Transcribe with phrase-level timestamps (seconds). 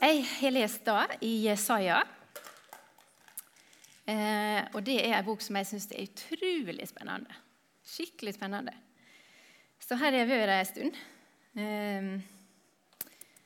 [0.00, 1.98] Jeg har lest da i Jesaja.
[4.08, 7.36] Eh, og det er en bok som jeg syns er utrolig spennende.
[7.84, 8.72] Skikkelig spennende.
[9.76, 10.98] Så her har jeg vært en stund.
[11.60, 12.08] Eh,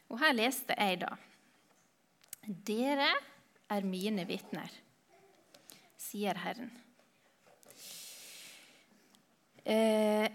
[0.06, 1.10] og her leste jeg da
[2.44, 3.10] Dere
[3.72, 4.70] er mine vitner,
[5.98, 6.70] sier Herren.
[9.64, 10.26] Eh,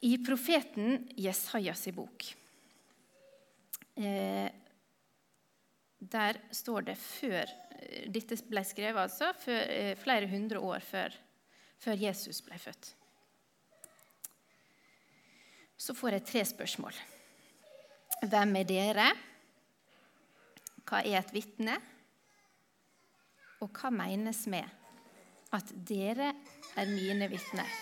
[0.00, 2.30] I profeten Jesajas bok
[3.98, 4.46] eh,
[6.12, 7.50] der står det før
[8.10, 11.14] Dette ble skrevet altså eh, flere hundre år før,
[11.78, 12.88] før, Jesus ble født.
[15.76, 16.96] Så får jeg tre spørsmål.
[18.24, 19.06] Hvem er dere?
[20.88, 21.76] Hva er et vitne?
[23.60, 24.64] Og hva menes med
[25.56, 26.32] at dere
[26.80, 27.76] er mine vitner?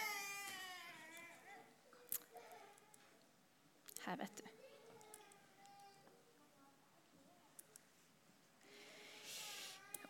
[4.05, 4.54] Her, vet du.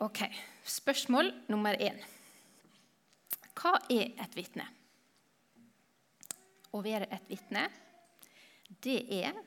[0.02, 0.18] Ok,
[0.64, 2.00] Spørsmål nummer én.
[3.54, 4.64] Hva er et vitne?
[6.74, 7.62] Å være et vitne,
[8.82, 9.38] det er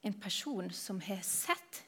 [0.00, 1.82] en person som har sett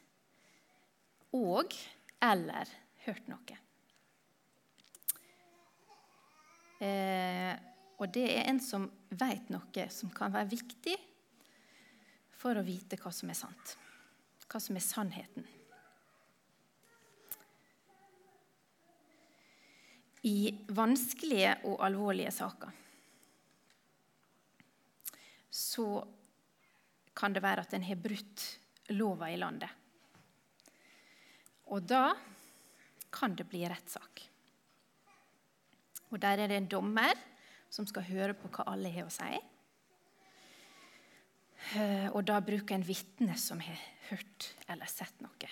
[1.32, 1.72] og
[2.20, 2.68] eller
[3.06, 3.58] hørt noe.
[6.84, 7.56] Eh,
[7.96, 11.00] og det er en som vet noe som kan være viktig
[12.36, 13.78] for å vite hva som er sant,
[14.44, 15.54] hva som er sannheten.
[20.24, 22.70] I vanskelige og alvorlige saker,
[25.54, 25.88] så
[27.14, 28.44] kan det være at en har brutt
[28.96, 29.70] lova i landet.
[31.70, 32.14] Og da
[33.14, 34.24] kan det bli rettssak.
[36.10, 37.18] Og Der er det en dommer
[37.70, 39.30] som skal høre på hva alle har å si.
[41.74, 43.80] Eh, og da bruker en vitne som har
[44.10, 45.50] hørt eller sett noe.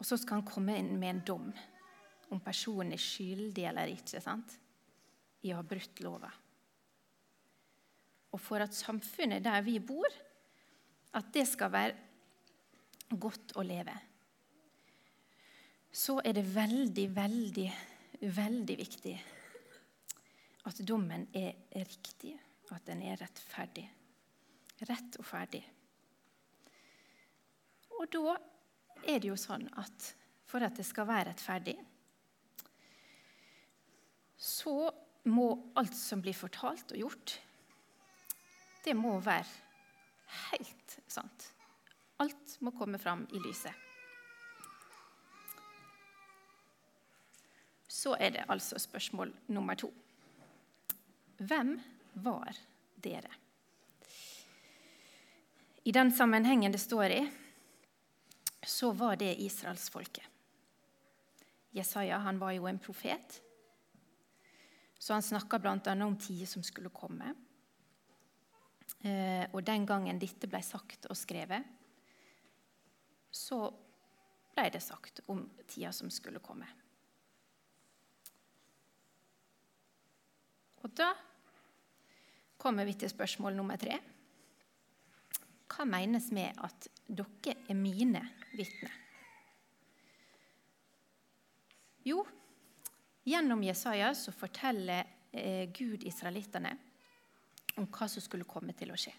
[0.00, 1.50] Og så skal han komme inn med en dom
[2.30, 4.56] om personen er skyldig eller ikke sant?
[5.40, 6.32] i å ha brutt loven.
[8.30, 10.18] Og for at samfunnet der vi bor,
[11.16, 13.94] at det skal være godt å leve,
[15.90, 17.66] så er det veldig, veldig,
[18.36, 19.16] veldig viktig
[20.68, 22.36] at dommen er riktig,
[22.70, 23.86] at den er rettferdig.
[24.86, 25.62] Rett og ferdig.
[27.98, 28.36] Og da
[29.08, 30.12] er det jo sånn at
[30.48, 31.76] for at det skal være rettferdig,
[34.40, 34.90] så
[35.28, 35.46] må
[35.76, 37.34] alt som blir fortalt og gjort,
[38.84, 39.44] det må være
[40.48, 41.50] helt sant.
[42.24, 43.74] Alt må komme fram i lyset.
[47.90, 49.90] Så er det altså spørsmål nummer to.
[51.36, 51.74] Hvem
[52.24, 52.56] var
[52.96, 53.36] dere?
[55.84, 57.20] I den sammenhengen det står i,
[58.64, 60.24] så var det israelsfolket.
[61.76, 63.40] Jesaja han var jo en profet,
[65.00, 65.94] så han snakka bl.a.
[66.04, 67.32] om tider som skulle komme.
[69.00, 71.64] Eh, og den gangen dette ble sagt og skrevet,
[73.32, 73.62] så
[74.52, 76.68] ble det sagt om tida som skulle komme.
[80.84, 81.10] Og da
[82.60, 83.96] kommer vi til spørsmål nummer tre.
[85.70, 88.20] Hva menes med at dere er mine
[88.52, 88.92] vitner?
[92.04, 92.24] Jo,
[93.24, 96.72] gjennom Jesaja så forteller eh, Gud israelittene
[97.78, 99.12] om hva som skulle komme til å skje.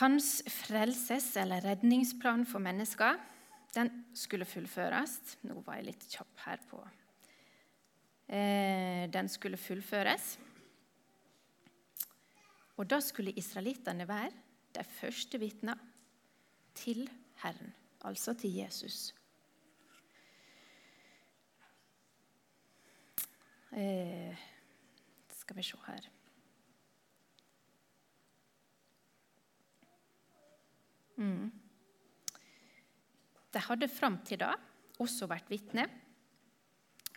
[0.00, 3.20] Hans frelses- eller redningsplan for mennesker
[3.76, 5.18] den skulle fullføres.
[5.48, 6.80] Nå var jeg litt kjapp her på
[8.28, 10.36] eh, Den skulle fullføres.
[12.80, 14.32] Og da skulle israelittene være
[14.72, 15.80] de første vitner
[16.74, 17.04] til
[17.42, 17.74] Herren,
[18.08, 19.12] altså til Jesus.
[23.72, 24.36] Eh,
[25.32, 26.08] skal vi se her
[31.16, 31.52] mm.
[33.52, 34.50] De hadde fram til da
[35.00, 35.86] også vært vitne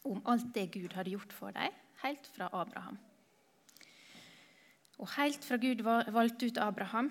[0.08, 2.98] om alt det Gud hadde gjort for dem, helt fra Abraham.
[5.02, 7.10] Og helt fra Gud valgte ut Abraham,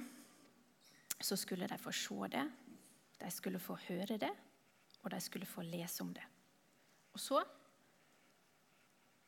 [1.21, 2.45] så skulle de få se det,
[3.21, 4.31] de skulle få høre det,
[5.03, 6.25] og de skulle få lese om det.
[7.13, 7.43] Og så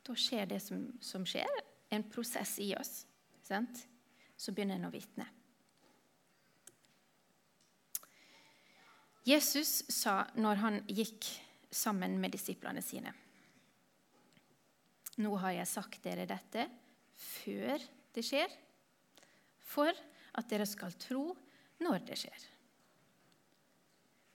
[0.07, 3.05] da skjer det som, som skjer, en prosess i oss.
[3.43, 3.87] Sant?
[4.37, 5.27] Så begynner en å vitne.
[9.27, 11.27] Jesus sa når han gikk
[11.75, 13.11] sammen med disiplene sine
[15.17, 16.67] Nå har jeg sagt dere dette
[17.17, 17.81] før
[18.13, 18.53] det skjer,
[19.65, 19.89] for
[20.37, 21.31] at dere skal tro
[21.81, 22.43] når det skjer.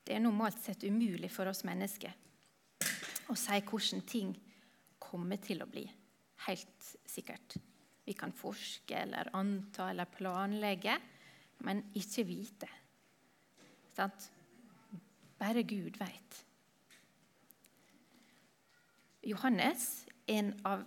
[0.02, 2.18] Det er normalt sett umulig for oss mennesker
[3.30, 4.34] å si hvordan ting
[5.02, 5.84] kommer til å bli.
[6.48, 7.58] Helt sikkert.
[8.06, 10.96] Vi kan forske eller anta eller planlegge,
[11.66, 12.70] men ikke vite.
[13.94, 14.30] Sant?
[15.42, 16.40] Bare Gud veit.
[19.26, 20.82] Johannes, en av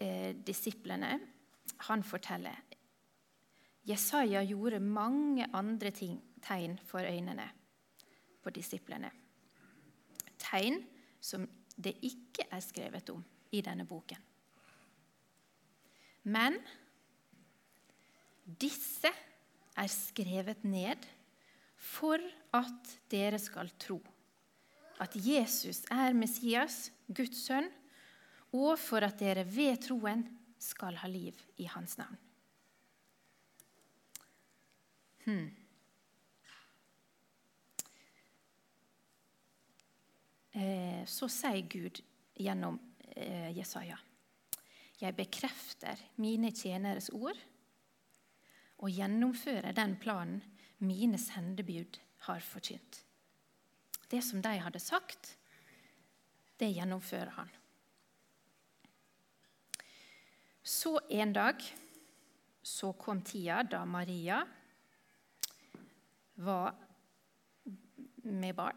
[0.00, 1.14] eh, disiplene,
[1.88, 2.58] han forteller
[3.88, 7.46] Jesaja gjorde mange andre ting, tegn for øynene
[8.42, 9.10] på disiplene.
[10.38, 10.82] Tegn
[11.20, 11.46] som
[11.76, 14.28] det ikke er skrevet om i denne boken.
[16.30, 16.58] Men
[18.44, 19.10] disse
[19.80, 21.06] er skrevet ned
[21.80, 22.20] for
[22.56, 24.00] at dere skal tro
[25.00, 27.70] at Jesus er Messias, Guds sønn,
[28.52, 30.26] og for at dere ved troen
[30.60, 32.18] skal ha liv i hans navn.
[35.24, 35.48] Hmm.
[40.50, 42.02] Eh, så sier Gud
[42.40, 42.76] gjennom
[43.56, 43.98] Jesaja
[45.00, 47.38] Jeg bekrefter mine tjeneres ord
[48.80, 50.40] og gjennomfører den planen
[50.80, 53.02] mine sendebud har forkynt.
[54.10, 55.36] Det som de hadde sagt,
[56.60, 57.50] det gjennomfører han.
[60.62, 61.62] Så en dag
[62.62, 64.40] så kom tida da Maria
[66.40, 66.74] var
[68.24, 68.76] med barn.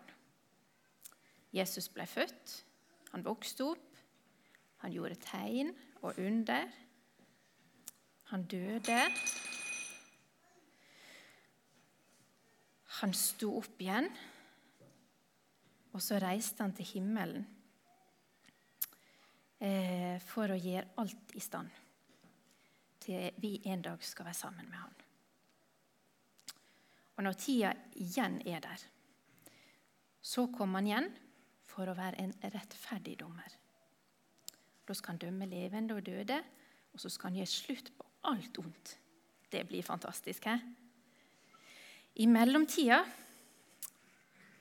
[1.53, 2.53] Jesus ble født,
[3.11, 3.92] han vokste opp,
[4.83, 5.71] han gjorde tegn
[6.03, 6.67] og under.
[8.33, 8.99] Han døde.
[12.99, 14.09] Han sto opp igjen,
[15.91, 17.47] og så reiste han til himmelen
[19.59, 21.71] eh, for å gjøre alt i stand
[23.03, 25.01] til vi en dag skal være sammen med han.
[27.17, 28.87] Og når tida igjen er der,
[30.23, 31.11] så kommer han igjen
[31.67, 33.62] for å være en rettferdig dommer.
[34.87, 36.39] Da skal han dømme levende og døde,
[36.93, 38.97] og så skal han gjøre slutt på alt ondt.
[39.51, 40.45] Det blir fantastisk.
[40.45, 40.57] He?
[42.15, 43.03] I mellomtida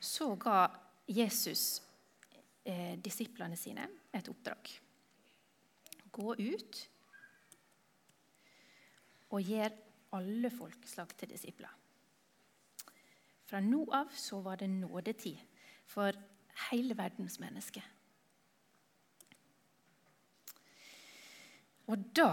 [0.01, 0.67] så ga
[1.09, 1.83] Jesus
[2.65, 4.73] eh, disiplene sine et oppdrag.
[6.13, 6.81] Gå ut
[9.33, 9.73] og gjør
[10.17, 11.73] alle folkeslag til disipler.
[13.49, 15.41] Fra nå av så var det nådetid
[15.89, 16.17] for
[16.71, 17.85] hele verdens mennesker.
[21.93, 22.31] Og da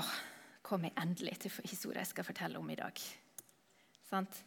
[0.63, 2.99] kom jeg endelig til historien jeg skal fortelle om i dag.
[4.07, 4.37] Sant?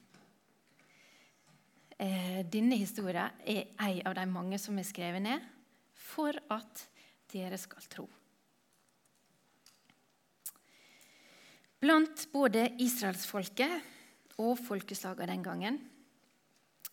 [2.01, 5.45] Eh, denne historien er en av de mange som er skrevet ned
[5.93, 6.87] for at
[7.33, 8.07] dere skal tro.
[11.83, 15.79] Blant både israelsfolket og folkeslagene den gangen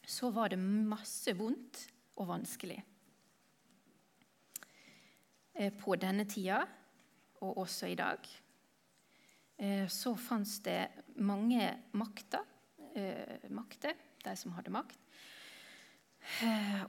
[0.09, 1.85] så var det masse vondt
[2.19, 2.81] og vanskelig.
[5.55, 6.65] Eh, på denne tida,
[7.41, 8.29] og også i dag,
[9.57, 12.45] eh, så fantes det mange makter,
[12.95, 13.93] eh, makter,
[14.25, 14.99] de som hadde makt,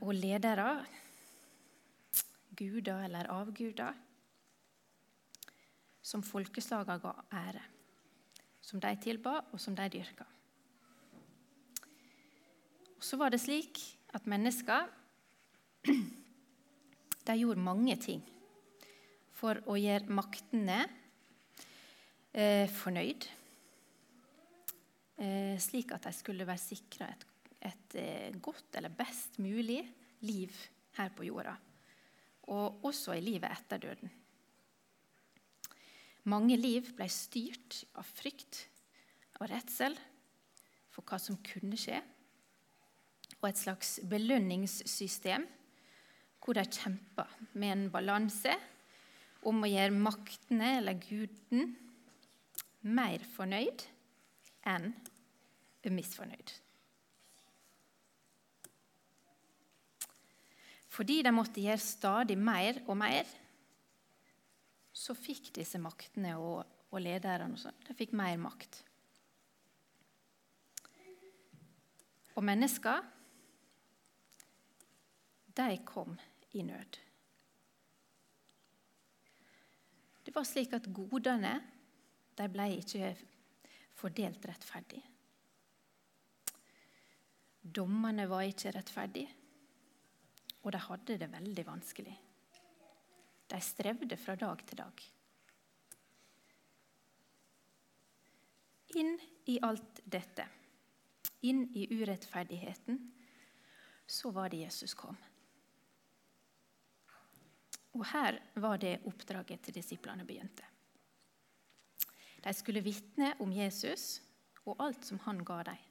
[0.01, 0.85] og ledere,
[2.55, 3.93] guder eller avguder,
[6.01, 7.63] som folkeslagene ga ære,
[8.61, 10.27] som de tilba, og som de dyrka.
[12.99, 13.79] Så var det slik
[14.13, 14.89] at mennesker
[17.27, 18.21] de gjorde mange ting
[19.41, 20.83] for å gjøre maktene
[22.29, 23.25] eh, fornøyd,
[25.17, 27.25] eh, slik at de skulle være sikra et,
[27.71, 29.81] et eh, godt eller best mulig
[30.27, 30.53] liv
[30.99, 31.55] her på jorda,
[32.53, 34.13] og også i livet etter døden.
[36.29, 38.67] Mange liv ble styrt av frykt
[39.39, 39.95] og redsel
[40.93, 41.97] for hva som kunne skje,
[43.41, 45.47] og et slags belønningssystem
[46.41, 47.25] hvor de kjempa
[47.57, 48.53] med en balanse
[49.47, 51.73] om å gjøre maktene eller guden
[52.81, 53.85] mer fornøyd
[54.69, 54.91] enn
[55.89, 56.51] misfornøyd.
[60.91, 63.25] Fordi de måtte gjøre stadig mer og mer,
[64.91, 68.81] så fikk disse maktene og, og lederne og sånn, de fikk mer makt.
[72.35, 73.01] Og mennesker,
[75.57, 76.13] de kom
[76.55, 76.99] i nød.
[80.31, 81.49] Det var slik at godene
[82.39, 83.09] de ble ikke
[83.99, 85.01] fordelt rettferdig.
[87.59, 89.27] Dommene var ikke rettferdige,
[90.63, 92.15] og de hadde det veldig vanskelig.
[93.51, 95.03] De strevde fra dag til dag.
[99.03, 99.13] Inn
[99.51, 100.47] i alt dette
[101.43, 103.03] inn i urettferdigheten,
[104.07, 105.19] så var det Jesus kom.
[107.97, 110.63] Og her var det oppdraget til disiplene begynte.
[112.41, 114.21] De skulle vitne om Jesus
[114.65, 115.87] og alt som han ga dem.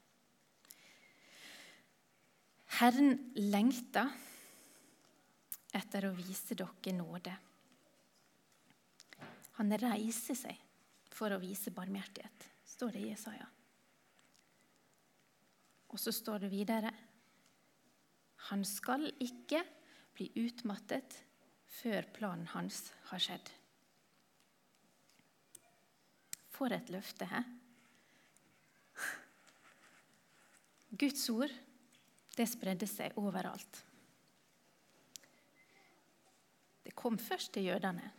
[2.80, 4.07] Herren lengta
[5.76, 7.35] etter å vise dere nåde.
[9.59, 10.61] Han reiser seg
[11.12, 13.49] for å vise barmhjertighet, står det i Jesaja.
[15.90, 16.92] Og så står det videre
[18.49, 19.61] Han skal ikke
[20.16, 21.19] bli utmattet
[21.70, 23.50] før planen hans har skjedd.
[26.50, 27.40] For et løfte, hæ?
[31.00, 31.52] Guds ord,
[32.36, 33.84] det spredde seg overalt.
[36.84, 38.10] Det kom først til jødene,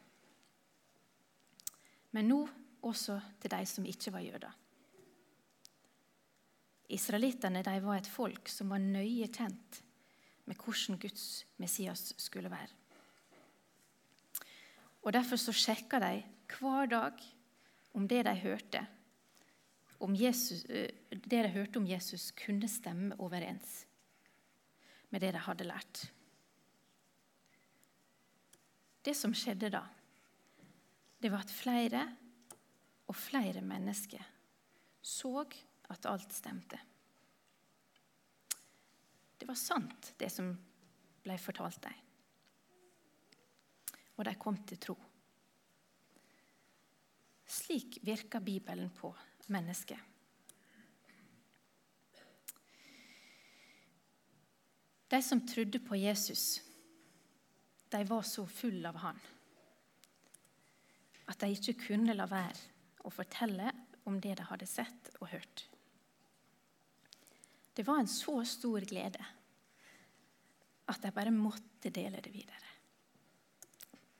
[2.16, 2.40] men nå
[2.88, 4.58] også til de som ikke var jøder.
[6.92, 9.82] Israelittene var et folk som var nøye kjent
[10.50, 12.81] med hvordan Guds Messias skulle være.
[15.02, 17.22] Og Derfor så sjekka de hver dag
[17.98, 18.86] om det de hørte
[20.02, 23.86] om Jesus, det de hørte om Jesus, kunne stemme overens
[25.10, 26.04] med det de hadde lært.
[29.06, 29.82] Det som skjedde da,
[31.22, 32.04] det var at flere
[33.10, 34.24] og flere mennesker
[35.02, 35.44] så
[35.90, 36.78] at alt stemte.
[39.38, 40.54] Det var sant, det som
[41.26, 42.11] ble fortalt dem.
[44.22, 44.94] Og de kom til tro.
[47.50, 49.10] Slik virker Bibelen på
[49.50, 49.98] mennesket.
[55.10, 56.62] De som trodde på Jesus,
[57.90, 59.20] de var så fulle av han
[61.32, 63.72] at de ikke kunne la være å fortelle
[64.10, 65.66] om det de hadde sett og hørt.
[67.72, 69.22] Det var en så stor glede
[70.92, 72.71] at de bare måtte dele det videre.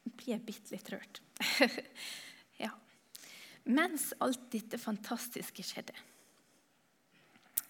[0.06, 1.22] Jeg blir bitte litt rørt.
[2.64, 2.72] ja.
[3.70, 5.96] Mens alt dette fantastiske skjedde,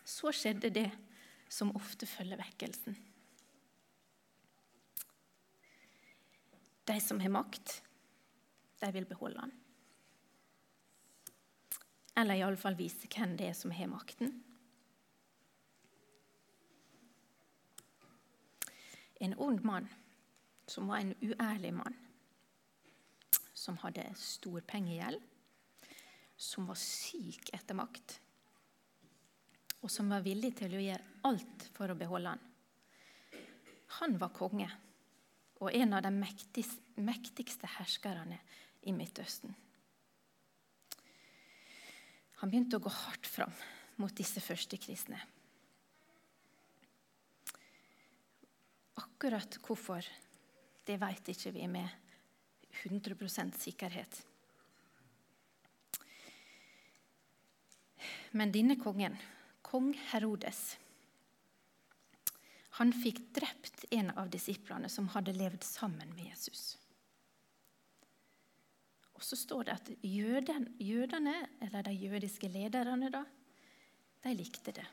[0.08, 0.90] så skjedde det
[1.52, 2.96] som ofte følger vekkelsen.
[6.88, 7.82] De som har makt,
[8.82, 9.52] de vil beholde den.
[12.18, 14.34] Eller iallfall vise hvem det er som har makten.
[19.22, 19.88] En ond mann,
[20.68, 21.96] som var en uærlig mann,
[23.62, 25.22] som hadde stor pengegjeld,
[26.36, 28.16] som var syk etter makt,
[29.82, 32.48] og som var villig til å gjøre alt for å beholde han.
[34.02, 34.70] Han var konge
[35.62, 36.12] og en av de
[37.06, 38.40] mektigste herskerne
[38.90, 39.54] i Midtøsten.
[42.42, 43.54] Han begynte å gå hardt fram
[44.02, 45.20] mot disse første kristne.
[48.98, 50.02] Akkurat hvorfor,
[50.90, 52.01] det vet ikke vi med
[52.84, 54.22] 100% sikkerhet.
[58.32, 59.18] Men denne kongen,
[59.62, 60.78] kong Herodes,
[62.80, 66.78] han fikk drept en av disiplene som hadde levd sammen med Jesus.
[69.12, 73.26] Og så står det at jødene, jødene eller de jødiske lederne, da,
[74.24, 74.88] de likte det.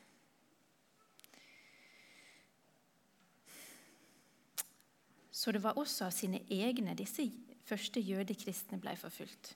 [5.31, 7.23] Så det var også av sine egne disse
[7.69, 9.53] første jødekristne ble forfulgt.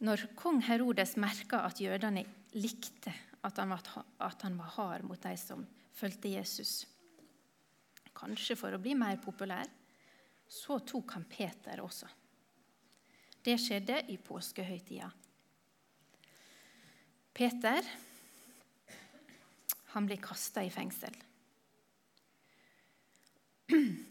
[0.00, 2.24] Når kong Herodes merka at jødene
[2.56, 3.12] likte
[3.44, 5.66] at han, var, at han var hard mot de som
[5.96, 6.84] fulgte Jesus,
[8.16, 9.68] kanskje for å bli mer populær,
[10.50, 12.08] så tok han Peter også.
[13.44, 15.08] Det skjedde i påskehøytida.
[17.32, 17.86] Peter
[19.94, 21.14] han ble kasta i fengsel.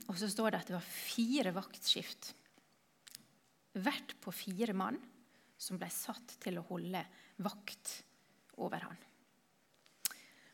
[0.10, 2.34] Og så står det at det var fire vaktskift,
[3.80, 4.98] hvert på fire mann,
[5.60, 7.01] som ble satt til å holde
[7.44, 7.92] vakt
[8.63, 8.98] over han.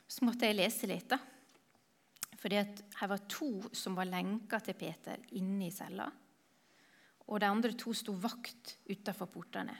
[0.07, 1.19] Så måtte jeg lese litt, da.
[2.35, 6.05] For her var to som var lenka til Peter inne i cella.
[7.25, 9.73] Og de andre to sto vakt utafor portene.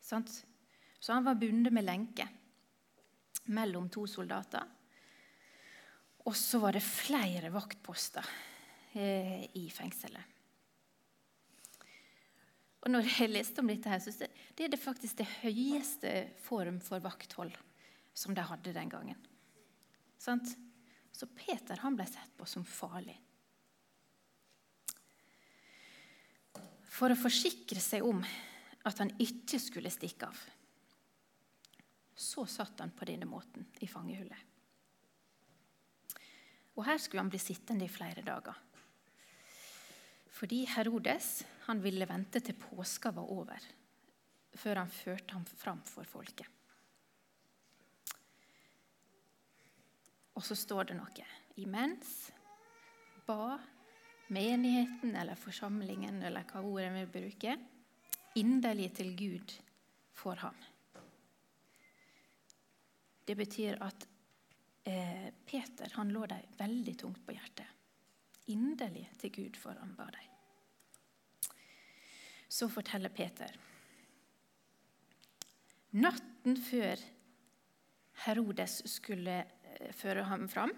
[0.00, 0.20] Så
[1.12, 2.28] han var bundet med lenke
[3.52, 4.64] mellom to soldater.
[6.26, 8.26] Og så var det flere vaktposter
[8.98, 10.34] eh, i fengselet.
[12.86, 16.12] Og når jeg leste om dette, her, så er det faktisk det høyeste
[16.44, 17.54] form for vakthold
[18.14, 19.18] som de hadde den gangen.
[20.18, 20.54] Sant?
[21.10, 23.16] Så Peter han ble sett på som farlig.
[26.96, 28.22] For å forsikre seg om
[28.86, 30.38] at han ikke skulle stikke av,
[32.16, 34.55] så satt han på denne måten i fangehullet.
[36.76, 38.56] Og her skulle han bli sittende i flere dager.
[40.36, 43.62] Fordi Herodes han ville vente til påska var over,
[44.56, 46.50] før han førte ham fram for folket.
[50.36, 51.28] Og så står det noe.
[51.56, 52.10] Imens
[53.24, 53.56] ba
[54.28, 57.62] menigheten eller forsamlingen, eller hva ordet vi bruker,
[58.36, 59.54] inderlig til Gud
[60.12, 60.58] for ham.
[63.26, 64.06] Det betyr at
[64.86, 67.66] eh, Peter han lå dem veldig tungt på hjertet.
[68.52, 70.32] Inderlig til Gud for han ba dem.
[72.48, 73.50] Så forteller Peter.
[75.96, 77.00] Natten før
[78.26, 80.72] Herodes skulle eh, føre ham fram,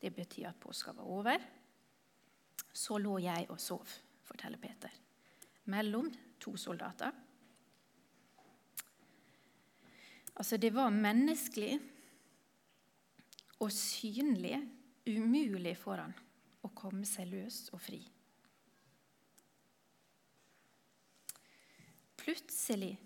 [0.00, 1.44] det betyr at påska var over,
[2.72, 3.92] så lå jeg og sov,
[4.26, 4.92] forteller Peter,
[5.72, 7.12] mellom to soldater.
[10.36, 11.78] Altså, det var menneskelig
[13.62, 14.58] og synlig
[15.06, 16.14] umulig for han
[16.66, 18.00] å komme seg løs og fri.
[22.16, 22.96] Plutselig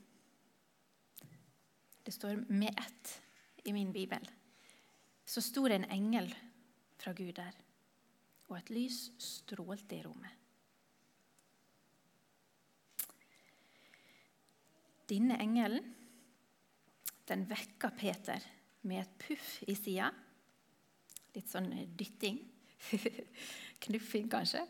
[2.03, 3.21] Det står 'med ett'
[3.65, 4.31] i min bibel.
[5.25, 6.35] Så sto det en engel
[6.99, 7.53] fra Gud der,
[8.49, 10.31] og et lys strålte i rommet.
[15.07, 15.95] Denne engelen
[17.31, 18.43] den vekka Peter
[18.83, 20.11] med et puff i sida.
[21.35, 22.41] Litt sånn dytting.
[23.85, 24.65] Knuffing, kanskje.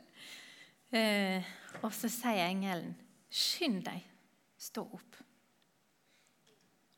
[0.90, 1.46] Eh,
[1.84, 2.96] og så sier engelen,
[3.30, 4.02] 'Skynd deg,
[4.58, 5.20] stå opp'.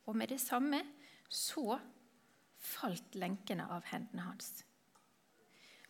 [0.09, 0.81] Og med det samme
[1.29, 1.77] så
[2.57, 4.65] falt lenkene av hendene hans.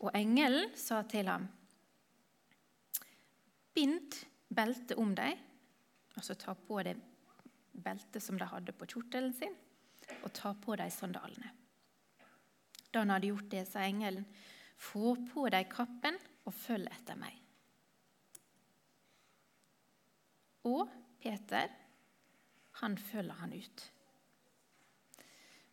[0.02, 1.46] Og engelen sa til ham,
[3.72, 4.18] 'Bind
[4.50, 5.38] beltet om deg',
[6.16, 6.98] altså ta på deg
[7.72, 9.54] beltet som de hadde på kjortelen sin,
[10.22, 11.61] og ta på deg sandalene.
[12.92, 14.26] Da han hadde gjort det, sa engelen,
[14.76, 17.38] 'Få på deg kappen og følg etter meg.'
[20.64, 20.88] Og
[21.22, 21.68] Peter,
[22.82, 23.92] han følger han ut.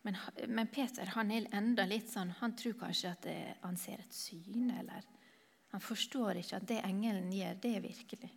[0.02, 0.16] Men,
[0.48, 4.14] men Peter han er enda litt sånn, han tror kanskje at det, han ser et
[4.16, 4.70] syn.
[4.70, 5.04] eller
[5.70, 8.30] Han forstår ikke at det engelen gjør, det er virkelig.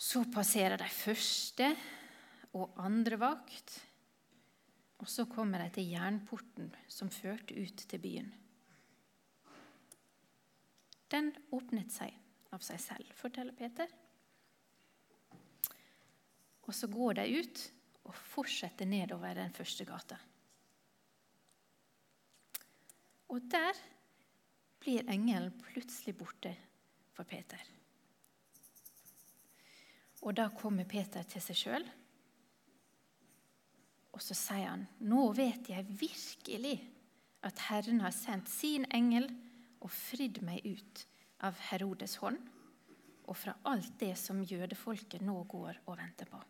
[0.00, 1.74] Så passerer de første
[2.56, 3.76] og andre vakt.
[5.00, 8.30] Og så kommer de til jernporten som førte ut til byen.
[11.10, 12.14] Den åpnet seg
[12.54, 13.90] av seg selv, forteller Peter.
[16.66, 17.62] Og så går de ut
[18.06, 20.18] og fortsetter nedover den første gata.
[23.30, 23.78] Og der
[24.82, 26.52] blir engelen plutselig borte
[27.14, 27.62] for Peter.
[30.20, 31.86] Og da kommer Peter til seg sjøl,
[34.12, 36.76] og så sier han, 'Nå vet jeg virkelig
[37.42, 39.28] at Herren har sendt sin engel
[39.80, 41.06] og fridd meg ut
[41.40, 42.48] av Herodes hånd'
[43.30, 46.40] og fra alt det som jødefolket nå går og venter på.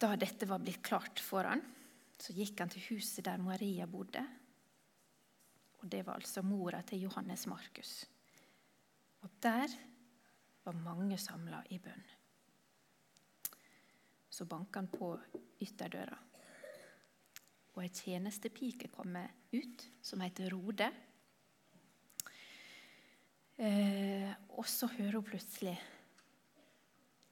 [0.00, 1.60] Da dette var blitt klart for han,
[2.16, 4.22] så gikk han til huset der Maria bodde.
[5.80, 8.06] Og Det var altså mora til Johannes Markus.
[9.20, 9.68] Og der
[10.64, 12.19] var mange samla i bønn.
[14.40, 15.10] Så banker han på
[15.60, 16.16] ytterdøra.
[17.76, 20.86] Og ei tjenestepike kommer ut, som heter Rode.
[23.60, 25.74] Eh, og så hører hun plutselig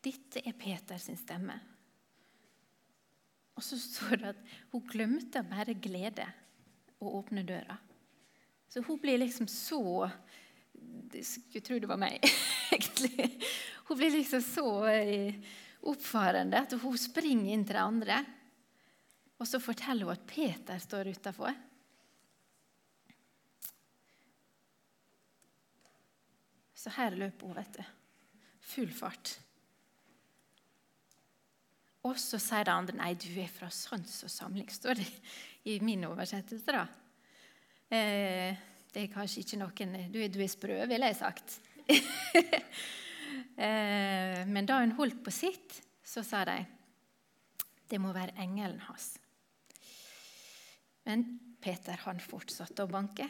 [0.04, 1.56] Dette er Peter sin stemme.
[3.56, 4.42] Og så står det at
[4.74, 6.26] hun glemte bare glede
[7.00, 7.78] å åpne døra.
[8.68, 9.80] Så hun blir liksom så
[11.14, 12.20] jeg skulle tro det var meg,
[12.76, 13.30] egentlig.
[13.88, 15.40] Hun blir liksom så eh,
[15.86, 18.18] oppfarende at hun springer inn til de andre.
[19.38, 21.54] Og så forteller hun at Peter står utafor.
[26.78, 27.84] Så her løper hun, vet du.
[28.68, 29.38] Full fart.
[32.06, 35.08] Og så sier de andre nei, du er fra Sans og Samling, står det
[35.68, 36.72] i min oversettelse.
[36.72, 36.86] da.
[37.90, 38.54] Eh,
[38.92, 41.58] det er kanskje ikke noen Du du er sprø, ville jeg sagt.
[43.58, 46.60] Eh, men da hun holdt på sitt, så sa de
[47.88, 49.16] det må være engelen hans.
[51.08, 51.24] Men
[51.64, 53.26] Peter han fortsatte å banke.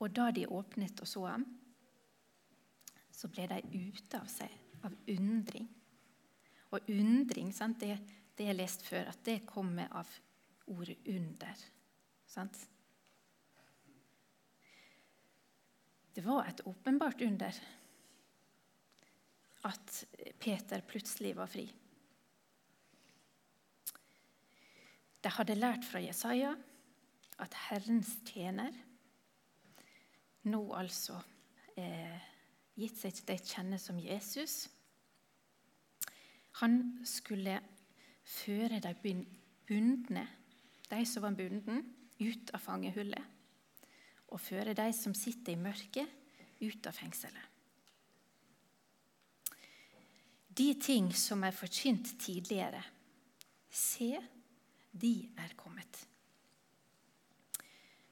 [0.00, 1.44] Og da de åpnet og så ham,
[3.12, 3.60] så ble de
[3.92, 4.52] ute av seg
[4.84, 5.68] av undring.
[6.74, 7.96] Og undring, sant, det,
[8.36, 10.10] det jeg lest før, at det kommer av
[10.66, 11.64] ordet 'under'.
[12.26, 12.58] Sant?
[16.16, 17.56] Det var et åpenbart under
[19.68, 19.96] at
[20.40, 21.66] Peter plutselig var fri.
[25.20, 26.54] De hadde lært fra Jesaja
[27.44, 28.72] at Herrens tjener
[30.48, 31.18] nå altså
[31.76, 32.24] eh,
[32.80, 34.70] gitt seg til de kjenne som Jesus.
[36.62, 37.58] Han skulle
[38.24, 38.96] føre de
[39.68, 40.28] bundne,
[40.88, 41.82] de som var bundne,
[42.16, 43.35] ut av fangehullet.
[44.34, 46.08] Og føre de som sitter i mørket,
[46.60, 47.52] ut av fengselet.
[50.56, 52.80] De ting som er forkynt tidligere,
[53.68, 54.14] se,
[54.96, 55.98] de er kommet.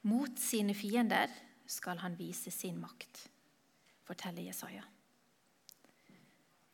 [0.05, 1.31] Mot sine fiender
[1.65, 3.23] skal han vise sin makt,
[4.05, 4.83] forteller Jesaja.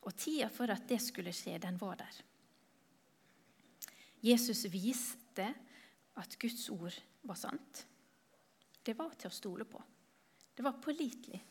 [0.01, 2.19] Og tida for at det skulle skje, den var der.
[4.21, 5.47] Jesus viste
[6.19, 7.86] at Guds ord var sant.
[8.83, 9.81] Det var til å stole på.
[10.55, 11.41] Det var pålitelig.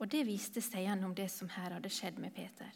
[0.00, 2.70] Og det viste seg gjennom det som her hadde skjedd med Peter.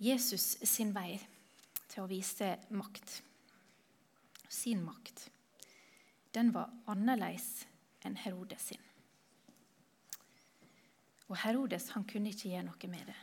[0.00, 1.18] Jesus sin vei
[1.90, 3.18] til å vise makt,
[4.48, 5.26] sin makt,
[6.32, 7.66] den var annerledes
[8.06, 8.84] enn Herodes sin.
[11.28, 13.18] Og Herodes han kunne ikke gjøre noe med det.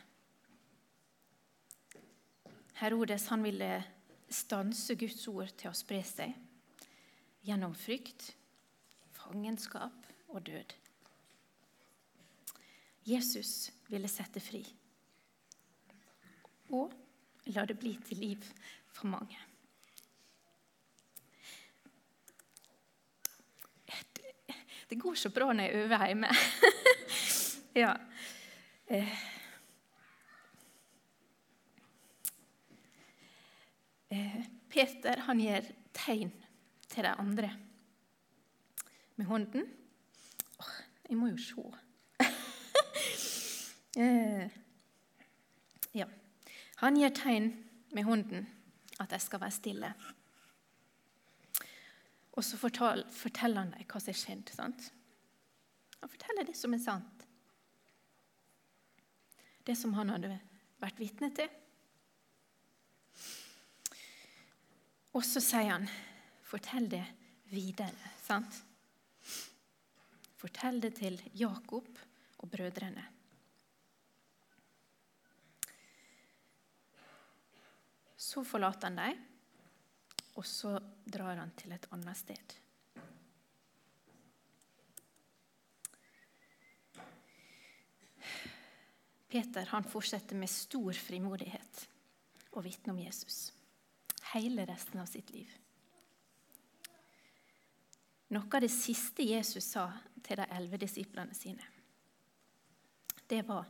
[2.78, 3.70] Herodes han ville
[4.30, 6.34] stanse Guds ord til å spre seg
[7.46, 8.32] gjennom frykt,
[9.16, 10.74] fangenskap og død.
[13.08, 14.62] Jesus ville sette fri
[16.76, 16.92] og
[17.54, 18.50] la det bli til liv
[18.92, 19.38] for mange.
[24.88, 26.28] Det går så bra når jeg øver hjemme.
[27.82, 27.90] ja.
[28.88, 29.08] Eh.
[29.08, 29.18] Eh,
[34.08, 35.66] Peter han gir
[35.96, 36.30] tegn
[36.88, 37.50] til de andre
[39.18, 39.66] med hånden.
[40.60, 40.76] Åh,
[41.08, 41.64] jeg må jo se.
[44.02, 44.46] eh,
[45.98, 46.06] ja.
[46.82, 47.50] Han gir tegn
[47.92, 48.46] med hånden
[48.98, 49.92] at de skal være stille.
[52.38, 54.52] Og så forteller han dem hva som er skjedd.
[54.54, 54.90] Sant?
[55.98, 57.24] Han forteller det som er sant.
[59.66, 60.36] Det som han hadde
[60.80, 61.50] vært vitne til.
[65.16, 65.88] Og så sier han,
[66.44, 67.04] 'Fortell det
[67.50, 68.64] videre.' sant?
[70.38, 71.88] Fortell det til Jakob
[72.38, 73.04] og brødrene.
[78.16, 79.24] Så forlater han dem,
[80.36, 82.54] og så drar han til et annet sted.
[89.28, 91.86] Peter han fortsetter med stor frimodighet
[92.56, 93.48] å vitne om Jesus
[94.34, 95.50] hele resten av sitt liv.
[98.28, 99.86] Noe av det siste Jesus sa
[100.24, 101.64] til de elleve disiplene sine,
[103.28, 103.68] det var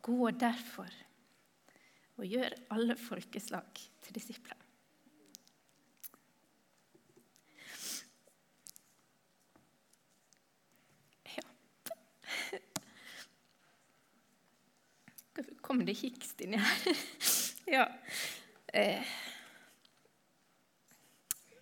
[0.00, 0.88] Gå derfor
[2.16, 4.56] og gjør alle folkeslag til disipler.
[11.36, 11.44] Ja
[15.34, 17.04] Hvorfor kom det hikst inni her?
[17.76, 17.86] ja.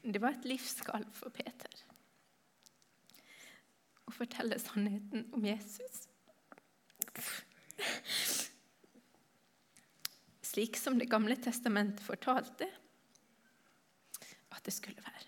[0.03, 1.85] Det var et livskall for Peter
[4.09, 6.07] å fortelle sannheten om Jesus.
[10.49, 12.69] Slik som Det gamle testamentet fortalte
[14.49, 15.27] at det skulle være.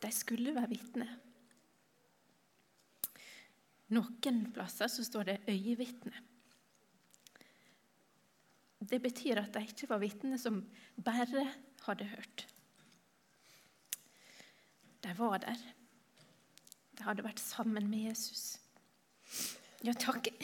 [0.00, 1.12] De skulle være vitner.
[3.94, 6.26] Noen plasser så står det 'øyevitne'.
[8.80, 10.64] Det betyr at de ikke var vitner som
[11.04, 11.46] bare
[11.86, 12.46] hadde hørt.
[15.10, 15.58] De var der.
[16.94, 18.60] De hadde vært sammen med Jesus.
[19.82, 20.30] Ja, takk.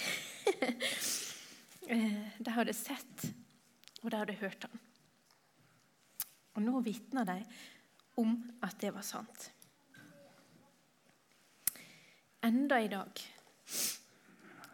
[1.86, 3.28] Eh, de hadde sett,
[4.00, 4.72] og de hadde hørt ham.
[6.56, 7.36] Og nå vitner de
[8.18, 8.32] om
[8.66, 9.44] at det var sant.
[12.42, 13.22] Enda i dag,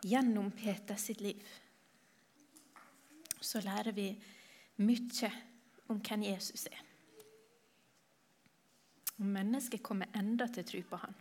[0.09, 1.45] gjennom Peter sitt liv,
[3.45, 4.09] så lærer vi
[4.81, 5.33] mye
[5.93, 6.81] om hvem Jesus er.
[9.21, 11.15] Og mennesket kommer enda til tro på han.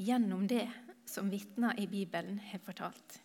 [0.00, 0.66] Gjennom det
[1.06, 3.20] som vitner i Bibelen har fortalt.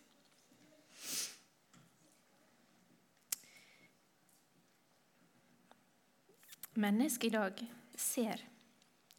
[6.76, 7.66] Mennesket i dag
[7.96, 8.42] ser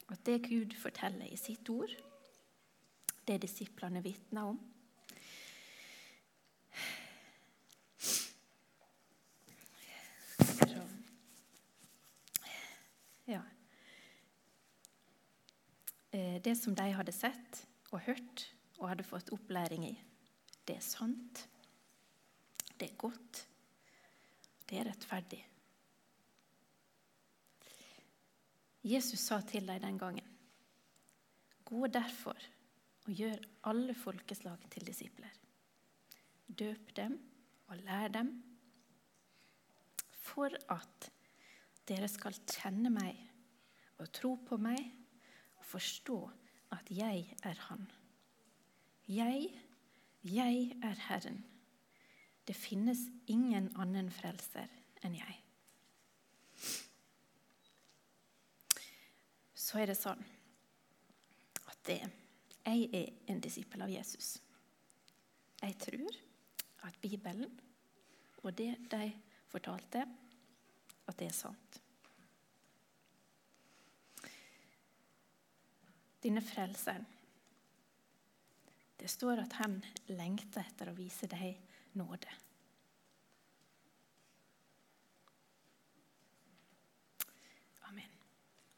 [0.08, 1.92] at det Gud forteller i sitt ord,
[3.26, 4.60] det disiplene vitner om,
[13.28, 13.42] Ja.
[16.12, 18.48] eh, det som de hadde sett og hørt
[18.78, 19.96] og hadde fått opplæring i,
[20.68, 21.46] det er sant,
[22.78, 23.44] det er godt,
[24.70, 25.40] det er rettferdig.
[28.88, 30.28] Jesus sa til dem den gangen.:
[31.66, 32.38] Gå derfor
[33.08, 35.32] og gjør alle folkeslag til disipler.
[36.48, 37.18] Døp dem
[37.68, 38.30] og lær dem,
[40.12, 41.10] for at
[41.88, 43.20] dere skal kjenne meg
[43.98, 44.80] og tro på meg
[45.68, 46.18] forstå
[46.76, 47.88] at jeg er Han.
[49.08, 49.50] Jeg,
[50.24, 51.46] jeg er Herren.
[52.48, 54.72] Det finnes ingen annen frelser
[55.04, 55.38] enn jeg.
[59.54, 60.24] Så er det sånn
[61.68, 62.02] at det,
[62.68, 64.38] jeg er en disippel av Jesus.
[65.60, 66.20] Jeg tror
[66.88, 67.52] at Bibelen
[68.44, 69.10] og det de
[69.52, 70.06] fortalte,
[71.08, 71.82] at det er sant.
[76.28, 77.06] Denne frelseren
[79.00, 79.78] Det står at han
[80.12, 81.54] lengter etter å vise deg
[81.96, 82.28] nåde.